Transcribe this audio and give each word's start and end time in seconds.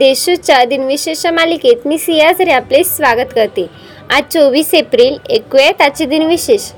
देशूच्या 0.00 0.64
दिनविशेष 0.64 1.24
मालिकेत 1.26 1.86
मी 1.86 1.96
सियाझरी 1.98 2.50
आपले 2.50 2.82
स्वागत 2.84 3.32
करते. 3.34 3.66
आज 4.10 4.22
चोवीस 4.32 4.72
एप्रिल 4.74 5.16
ऐकूयात 5.30 5.82
आजचे 5.82 6.04
दिनविशेष. 6.04 6.70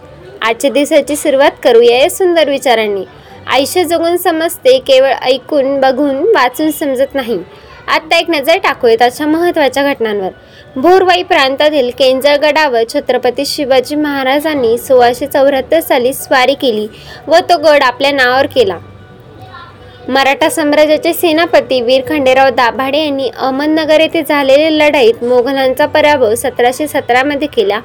आजच्या 0.42 0.70
दिवसाची 0.70 1.16
सुरुवात 1.16 1.60
करूया 1.64 1.98
या 1.98 2.08
सुंदर 2.10 2.48
विचारांनी. 2.48 3.04
आयुष्य 3.46 3.84
जगून 3.84 4.16
समजते 4.16 4.78
केवळ 4.78 5.12
ऐकून 5.22 5.80
बघून 5.80 6.16
वाचून 6.34 6.70
समजत 6.70 7.14
नाही. 7.14 7.38
आत्ता 7.88 8.18
एक 8.18 8.30
नजर 8.30 8.58
टाकूयात 8.58 9.02
अशा 9.02 9.26
महत्त्वाच्या 9.26 9.82
घटनांवर. 9.92 10.30
भोरवाई 10.76 11.22
प्रांतातील 11.22 11.90
केंजळगडावर 11.98 12.84
छत्रपती 12.94 13.46
शिवाजी 13.46 13.96
महाराजांनी 13.96 14.78
सोळाशे 14.78 15.26
चौऱ्याहत्तर 15.26 15.80
साली 15.80 16.12
स्वारी 16.14 16.54
केली 16.54 16.86
व 17.28 17.38
तो 17.50 17.58
गड 17.64 17.82
आपल्या 17.82 18.12
नावावर 18.12 18.46
केला. 18.46 18.78
मराठा 20.08 20.48
साम्राज्याचे 20.50 21.12
सेनापती 21.14 21.80
वीर 21.80 22.00
खंडेराव 22.08 22.48
दाभाडे 22.50 22.98
यांनी 22.98 23.28
अहमदनगर 23.28 24.00
येथे 24.00 24.22
झालेल्या 24.22 24.70
लढाईत 24.70 25.22
मोगलांचा 25.24 25.86
पराभव 25.86 26.34
सतराशे 26.34 26.86
सतरामध्ये 26.88 27.48
केला. 27.48 27.80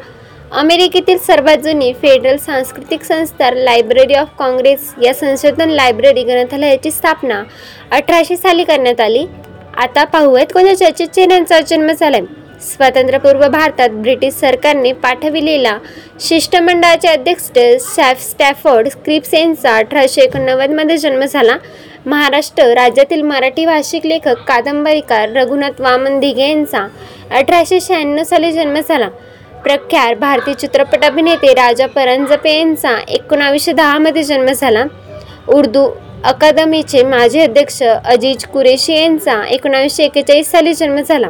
अमेरिकेतील 0.51 1.17
सर्वात 1.17 1.57
जुनी 1.63 1.91
फेडरल 1.93 2.37
सांस्कृतिक 2.37 3.03
संस्था 3.03 3.51
लायब्ररी 3.53 4.15
ऑफ 4.15 4.27
काँग्रेस 4.39 4.93
या 5.03 5.13
संशोधन 5.13 5.69
लायब्ररी 5.69 6.23
ग्रंथालयाची 6.23 6.91
स्थापना 6.91 7.41
अठराशे 7.91 8.37
साली 8.37 8.63
करण्यात 8.63 9.01
आली. 9.01 9.25
आता 9.77 10.03
पाहूयात 10.03 10.53
कोणत्या 10.53 10.77
चर्चित 10.77 11.07
चेहऱ्यांचा 11.07 11.59
जन्म 11.61 11.91
झालाय. 11.91 12.21
स्वातंत्र्यपूर्व 12.63 13.47
भारतात 13.47 13.89
ब्रिटिश 13.95 14.33
सरकारने 14.33 14.91
पाठविलेला 14.93 15.77
शिष्टमंडळाचे 16.19 17.07
अध्यक्ष 17.07 17.43
सॅफ 17.85 18.21
स्टॅफर्ड 18.21 18.87
क्रिप्स 19.05 19.33
यांचा 19.33 19.75
अठराशे 19.75 20.21
एकोणनव्वदमध्ये 20.21 20.97
जन्म 20.97 21.23
झाला. 21.23 21.57
महाराष्ट्र 22.07 22.63
राज्यातील 22.73 23.21
मराठी 23.21 23.65
भाषिक 23.65 24.05
लेखक 24.05 24.43
कादंबरीकार 24.47 25.29
रघुनाथ 25.29 25.81
वामन 25.81 26.19
दिघे 26.19 26.47
यांचा 26.49 26.85
अठराशे 27.31 27.79
शहाण्णव 27.81 28.23
साली 28.23 28.51
जन्म 28.51 28.79
झाला. 28.89 29.07
प्रख्यात 29.63 30.15
भारतीय 30.15 30.53
चित्रपट 30.53 31.03
अभिनेते 31.05 31.53
राजा 31.53 31.85
परांजपे 31.85 32.57
यांचा 32.57 32.95
एकोणावीसशे 33.07 33.71
दहामध्ये 33.71 34.23
जन्म 34.23 34.51
झाला. 34.51 34.83
उर्दू 35.47 35.85
अकादमीचे 36.23 37.03
माजी 37.03 37.39
अध्यक्ष 37.39 37.83
अजीज 37.83 38.45
कुरेशी 38.45 38.93
यांचा 38.93 39.41
एकोणावीसशे 39.49 40.03
एक्केचाळीस 40.03 40.51
साली 40.51 40.73
जन्म 40.73 41.01
झाला. 41.01 41.27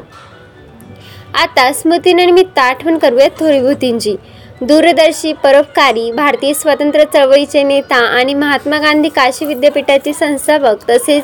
आता 1.33 1.72
स्मृतीनिमित्त 1.73 2.59
आठवण 2.59 2.98
करूयात 2.98 3.39
थोरीभूतींची 3.39 4.16
दूरदर्शी 4.61 5.31
परोपकारी 5.44 6.11
भारतीय 6.11 6.53
स्वातंत्र्य 6.53 7.03
चळवळीचे 7.13 7.61
नेता 7.63 7.95
आणि 7.95 8.33
महात्मा 8.33 8.77
गांधी 8.80 9.09
काशी 9.09 9.45
विद्यापीठाचे 9.45 10.14
संस्थापक 10.14 10.89
तसेच 10.89 11.23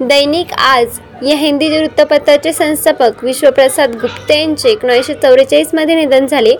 दैनिक 0.00 0.52
आज 0.54 0.98
या 1.22 1.36
हिंदी 1.36 1.68
वृत्तपत्राचे 1.68 2.52
संस्थापक 2.52 3.24
विश्वप्रसाद 3.24 3.94
गुप्ते 4.02 4.38
यांचे 4.40 4.70
एकोणीसशे 4.70 5.14
चौवेचाळीसमध्ये 5.14 5.94
निधन 5.94 6.26
झाले. 6.26 6.54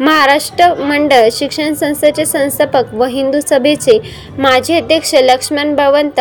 महाराष्ट्र 0.00 0.72
मंडळ 0.74 1.28
शिक्षण 1.32 1.74
संस्थेचे 1.74 2.24
संस्थापक 2.26 2.94
व 2.94 3.04
हिंदू 3.04 3.40
सभेचे 3.40 3.98
माजी 4.38 4.76
अध्यक्ष 4.76 5.14
लक्ष्मण 5.22 5.74
भवंत 5.76 6.20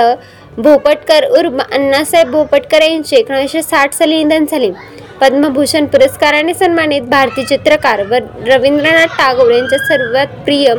भोपटकर 0.57 1.25
उर्फ 1.37 1.61
अण्णासाहेब 1.71 2.31
भोपटकर 2.31 2.81
यांचे 2.81 3.15
एकोणीसशे 3.15 3.61
साठ 3.61 3.93
साली 3.93 4.23
निधन 4.23 4.45
झाले. 4.51 4.71
पद्मभूषण 5.23 5.85
पुरस्काराने 5.85 6.53
सन्मानित 6.53 7.03
भारतीय 7.11 7.45
चित्रकार 7.45 8.01
व 8.07 8.15
रवींद्रनाथ 8.47 9.13
टागोर 9.17 9.51
यांच्या 9.51 9.77
सर्वात 9.79 10.33
प्रिय 10.45 10.73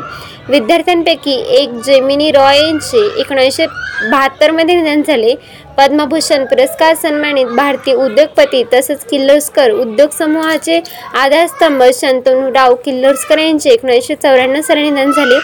विद्यार्थ्यांपैकी 0.49 1.37
एक 1.61 1.79
जेमिनी 1.85 2.31
रॉय 2.31 2.59
यांचे 2.59 3.05
एकोणीसशे 3.21 3.67
बहात्तरमध्ये 4.11 4.75
निधन 4.75 5.03
झाले. 5.03 5.35
पद्मभूषण 5.79 6.45
पुरस्कार 6.45 6.95
सन्मानित 6.95 7.57
भारतीय 7.57 7.95
उद्योगपती 7.95 8.63
तसंच 8.75 9.05
किर्लोस्कर 9.11 9.71
उद्योग 9.73 10.11
समूहाचे 10.19 10.81
आधारस्तंभ 11.23 11.83
शंतनुराव 12.01 12.75
किर्लोस्कर 12.85 13.39
यांचे 13.39 13.71
एकोणीसशे 13.71 14.15
चौऱ्याण्णव 14.15 14.61
साली 14.61 14.91
निधन 14.91 15.13
झाले. 15.13 15.39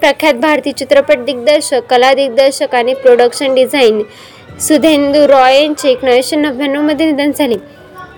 प्रख्यात 0.00 0.34
भारतीय 0.40 0.72
चित्रपट 0.78 1.24
दिग्दर्शक 1.24 1.90
कला 1.90 2.14
दिग्दर्शक 2.14 2.74
आणि 2.74 2.94
प्रोडक्शन 2.94 3.54
डिझाईन 3.54 4.02
सुधेंदू 4.68 5.26
रॉय 5.28 5.62
यांचे 5.62 5.90
एकोणीसशे 5.90 6.36
नव्याण्णवमध्ये 6.36 7.06
निधन 7.06 7.30
झाले. 7.38 7.56